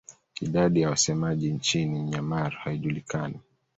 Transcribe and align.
Idadi 0.41 0.81
ya 0.81 0.89
wasemaji 0.89 1.53
nchini 1.53 1.99
Myanmar 2.03 2.51
haijulikani. 2.51 3.39